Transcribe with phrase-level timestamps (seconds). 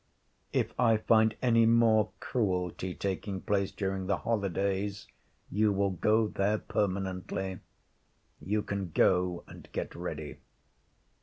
[0.51, 5.05] If I find any more cruelty taking place during the holidays
[5.51, 7.59] you will go there permanently.
[8.39, 10.39] You can go and get ready.'